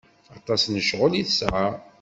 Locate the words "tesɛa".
1.27-1.67